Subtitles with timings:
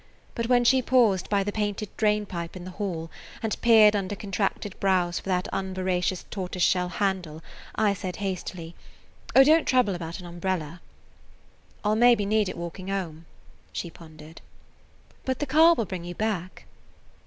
[0.33, 3.11] But when she paused by the painted drainpipe in the hall
[3.43, 7.43] and peered under contracted brows for that unveracious tortoiseshell handle,
[7.75, 8.73] I said hastily:
[9.35, 10.81] "Oh, don't trouble about an umbrella."
[11.85, 13.27] "I 'll maybe need it walking home,"
[13.71, 14.41] she pondered.
[15.23, 16.65] "But the car will bring you back."